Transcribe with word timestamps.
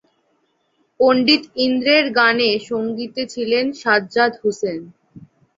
পণ্ডিত 0.99 1.43
ইন্দ্রের 1.65 2.05
গানে 2.17 2.49
সংগীতে 2.69 3.21
ছিলেন 3.33 3.65
সাজ্জাদ 3.81 4.31
হুসেন। 4.41 4.79